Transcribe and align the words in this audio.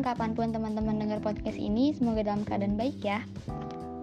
kapan 0.00 0.32
pun 0.32 0.48
teman-teman 0.56 0.96
dengar 0.96 1.20
podcast 1.20 1.60
ini, 1.60 1.92
semoga 1.92 2.24
dalam 2.24 2.48
keadaan 2.48 2.80
baik 2.80 3.04
ya. 3.04 3.20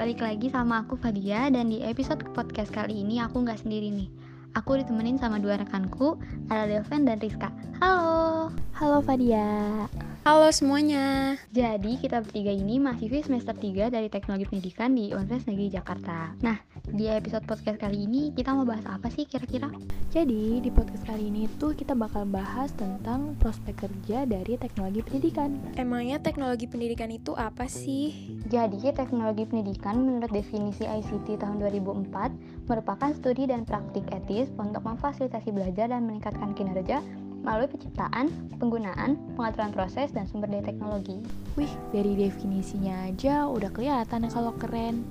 Balik 0.00 0.24
lagi 0.24 0.48
sama 0.48 0.80
aku 0.80 0.96
Fadia 0.96 1.52
dan 1.52 1.68
di 1.68 1.84
episode 1.84 2.24
podcast 2.32 2.72
kali 2.72 3.04
ini 3.04 3.20
aku 3.20 3.44
nggak 3.44 3.60
sendiri 3.60 3.92
nih. 3.92 4.08
Aku 4.56 4.80
ditemenin 4.80 5.20
sama 5.20 5.36
dua 5.36 5.60
rekanku, 5.60 6.16
ada 6.48 6.64
Delven 6.64 7.04
dan 7.04 7.20
Rizka. 7.20 7.52
Halo. 7.84 8.48
Halo 8.72 9.04
Fadia. 9.04 9.84
Halo 10.24 10.48
semuanya. 10.56 11.36
Jadi 11.52 12.00
kita 12.00 12.24
bertiga 12.24 12.56
ini 12.56 12.80
mahasiswi 12.80 13.20
semester 13.20 13.52
3 13.52 13.92
dari 13.92 14.08
Teknologi 14.08 14.48
Pendidikan 14.48 14.96
di 14.96 15.12
Universitas 15.12 15.52
Negeri 15.52 15.68
Jakarta. 15.68 16.32
Nah, 16.40 16.56
di 16.90 17.06
episode 17.06 17.46
podcast 17.46 17.78
kali 17.78 18.02
ini 18.02 18.34
kita 18.34 18.50
mau 18.50 18.66
bahas 18.66 18.82
apa 18.90 19.06
sih 19.14 19.22
kira-kira? 19.22 19.70
Jadi 20.10 20.58
di 20.58 20.70
podcast 20.74 21.06
kali 21.06 21.30
ini 21.30 21.46
tuh 21.62 21.70
kita 21.70 21.94
bakal 21.94 22.26
bahas 22.26 22.74
tentang 22.74 23.38
prospek 23.38 23.86
kerja 23.86 24.26
dari 24.26 24.58
teknologi 24.58 25.06
pendidikan. 25.06 25.54
Emangnya 25.78 26.18
teknologi 26.18 26.66
pendidikan 26.66 27.14
itu 27.14 27.30
apa 27.38 27.70
sih? 27.70 28.34
Jadi 28.50 28.90
teknologi 28.90 29.46
pendidikan 29.46 30.02
menurut 30.02 30.34
definisi 30.34 30.82
ICT 30.82 31.38
tahun 31.38 31.62
2004 31.62 32.66
merupakan 32.66 33.10
studi 33.14 33.46
dan 33.46 33.62
praktik 33.62 34.02
etis 34.10 34.50
untuk 34.58 34.82
memfasilitasi 34.82 35.54
belajar 35.54 35.94
dan 35.94 36.10
meningkatkan 36.10 36.58
kinerja 36.58 36.98
melalui 37.40 37.70
penciptaan, 37.70 38.28
penggunaan, 38.58 39.16
pengaturan 39.38 39.72
proses, 39.72 40.12
dan 40.12 40.28
sumber 40.28 40.50
daya 40.50 40.66
teknologi. 40.66 41.22
Wih, 41.56 41.72
dari 41.94 42.18
definisinya 42.18 43.08
aja 43.08 43.48
udah 43.48 43.70
kelihatan 43.72 44.28
kalau 44.28 44.52
keren. 44.60 45.06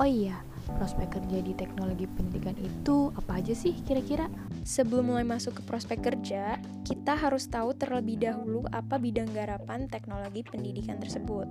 Oh 0.00 0.08
iya, 0.08 0.42
prospek 0.78 1.18
kerja 1.18 1.38
di 1.42 1.52
teknologi 1.54 2.06
pendidikan 2.06 2.54
itu 2.58 3.10
apa 3.14 3.42
aja 3.42 3.54
sih 3.54 3.74
kira-kira? 3.82 4.30
Sebelum 4.62 5.10
mulai 5.14 5.26
masuk 5.26 5.58
ke 5.58 5.62
prospek 5.66 5.98
kerja, 6.02 6.62
kita 6.86 7.18
harus 7.18 7.50
tahu 7.50 7.74
terlebih 7.74 8.18
dahulu 8.22 8.62
apa 8.70 8.98
bidang 8.98 9.30
garapan 9.34 9.90
teknologi 9.90 10.46
pendidikan 10.46 11.02
tersebut. 11.02 11.50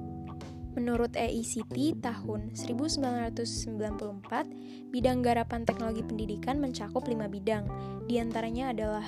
Menurut 0.72 1.12
EICT 1.20 2.00
tahun 2.00 2.56
1994, 2.56 4.48
bidang 4.88 5.20
garapan 5.20 5.68
teknologi 5.68 6.00
pendidikan 6.00 6.64
mencakup 6.64 7.04
lima 7.12 7.28
bidang, 7.28 7.68
di 8.08 8.24
antaranya 8.24 8.72
adalah 8.72 9.04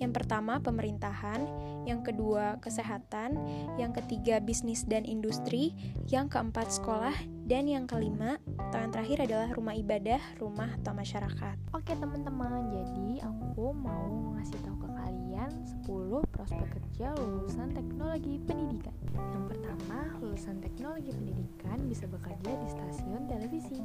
yang 0.00 0.16
pertama, 0.16 0.56
pemerintahan. 0.64 1.44
Yang 1.84 2.12
kedua, 2.12 2.56
kesehatan. 2.64 3.36
Yang 3.76 4.00
ketiga, 4.00 4.40
bisnis 4.40 4.88
dan 4.88 5.04
industri. 5.04 5.76
Yang 6.08 6.32
keempat, 6.34 6.72
sekolah. 6.72 7.12
Dan 7.44 7.68
yang 7.68 7.84
kelima, 7.84 8.40
atau 8.56 8.78
yang 8.80 8.94
terakhir 8.94 9.28
adalah 9.28 9.52
rumah 9.52 9.74
ibadah, 9.76 10.22
rumah 10.38 10.70
atau 10.80 10.94
masyarakat. 10.94 11.56
Oke 11.74 11.98
teman-teman, 11.98 12.70
jadi 12.70 13.26
aku 13.26 13.74
mau 13.74 14.38
ngasih 14.38 14.54
tahu 14.62 14.86
ke 14.86 14.88
kalian 14.94 15.50
10 15.82 16.22
prospek 16.30 16.68
kerja 16.78 17.10
lulusan 17.18 17.74
teknologi 17.74 18.38
pendidikan. 18.46 18.94
Yang 19.34 19.44
pertama, 19.50 19.98
lulusan 20.22 20.62
teknologi 20.62 21.10
pendidikan 21.10 21.78
bisa 21.90 22.06
bekerja 22.06 22.52
di 22.54 22.68
stasiun 22.70 23.26
televisi. 23.26 23.82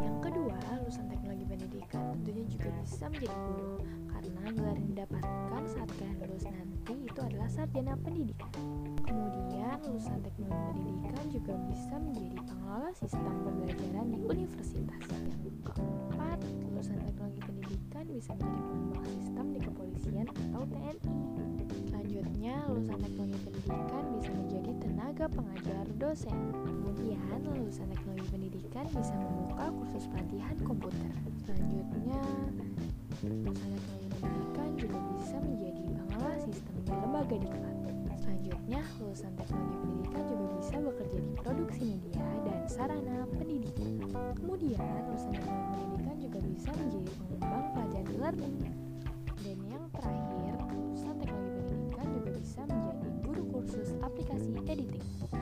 Yang 0.00 0.16
kedua, 0.24 0.56
lulusan 0.80 1.06
teknologi 1.06 1.44
pendidikan 1.44 2.02
tentunya 2.16 2.44
juga 2.48 2.72
bisa 2.82 3.04
menjadi 3.12 3.36
guru 3.36 3.74
karena 4.44 4.60
gelar 4.60 4.76
yang 4.76 4.90
didapatkan 4.92 5.62
saat 5.72 5.88
kalian 5.96 6.16
lulus 6.20 6.44
nanti 6.44 6.94
itu 7.00 7.20
adalah 7.24 7.48
sarjana 7.48 7.96
pendidikan. 7.96 8.52
Kemudian, 9.00 9.76
lulusan 9.88 10.20
teknologi 10.20 10.68
pendidikan 10.68 11.24
juga 11.32 11.54
bisa 11.64 11.94
menjadi 11.96 12.36
pengelola 12.44 12.90
sistem 12.92 13.34
pembelajaran 13.40 14.06
di 14.12 14.18
universitas. 14.20 15.00
Yang 15.16 15.56
keempat, 15.64 16.38
lulusan 16.44 16.98
teknologi 17.08 17.40
pendidikan 17.40 18.04
bisa 18.12 18.30
menjadi 18.36 18.60
pengembang 18.68 19.06
sistem 19.16 19.46
di 19.48 19.60
kepolisian 19.64 20.26
atau 20.28 20.62
TNI. 20.68 21.16
Selanjutnya, 21.88 22.54
lulusan 22.68 22.98
teknologi 23.00 23.38
pendidikan 23.48 23.83
tenaga 25.24 25.40
pengajar 25.40 25.86
dosen. 25.96 26.36
Kemudian, 26.52 27.40
lulusan 27.48 27.88
teknologi 27.88 28.28
pendidikan 28.28 28.84
bisa 28.92 29.16
membuka 29.16 29.72
kursus 29.72 30.04
pelatihan 30.12 30.52
komputer. 30.60 31.12
Selanjutnya, 31.48 32.20
lulusan 33.24 33.68
teknologi 33.72 34.08
pendidikan 34.20 34.68
juga 34.76 34.98
bisa 35.16 35.36
menjadi 35.40 35.80
pengelola 35.80 36.36
sistem 36.44 36.76
di 36.84 36.92
lembaga 36.92 37.36
diklat. 37.40 37.76
Selanjutnya, 38.20 38.80
lulusan 39.00 39.32
teknologi 39.40 39.76
pendidikan 39.80 40.24
juga 40.28 40.44
bisa 40.60 40.76
bekerja 40.84 41.18
di 41.24 41.32
produksi 41.40 41.82
media 41.88 42.26
dan 42.44 42.60
sarana 42.68 43.16
pendidikan. 43.32 43.92
Kemudian, 44.36 44.92
lulusan 45.08 45.32
teknologi 45.32 45.72
pendidikan 45.72 46.16
juga 46.20 46.38
bisa 46.52 46.70
menjadi 46.76 47.10
pengembang 47.16 47.66
pelajaran 47.72 48.06
e-learning. 48.12 48.54
Dan 48.60 48.73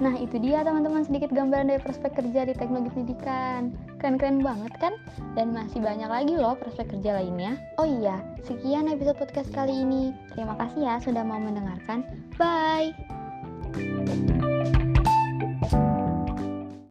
Nah, 0.03 0.19
itu 0.19 0.35
dia 0.43 0.67
teman-teman 0.67 1.07
sedikit 1.07 1.31
gambaran 1.31 1.71
dari 1.71 1.79
prospek 1.79 2.19
kerja 2.19 2.51
di 2.51 2.59
teknologi 2.59 2.91
pendidikan. 2.91 3.71
Keren-keren 4.03 4.43
banget 4.43 4.75
kan? 4.83 4.99
Dan 5.39 5.55
masih 5.55 5.79
banyak 5.79 6.11
lagi 6.11 6.35
loh 6.35 6.59
prospek 6.59 6.99
kerja 6.99 7.23
lainnya. 7.23 7.55
Oh 7.79 7.87
iya, 7.87 8.19
sekian 8.43 8.91
episode 8.91 9.15
podcast 9.15 9.55
kali 9.55 9.71
ini. 9.71 10.11
Terima 10.35 10.59
kasih 10.59 10.83
ya 10.83 10.99
sudah 10.99 11.23
mau 11.23 11.39
mendengarkan. 11.39 12.03
Bye! 12.35 12.91